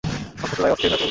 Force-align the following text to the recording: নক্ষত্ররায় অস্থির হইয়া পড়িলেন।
নক্ষত্ররায় 0.41 0.73
অস্থির 0.73 0.85
হইয়া 0.91 0.97
পড়িলেন। 0.97 0.99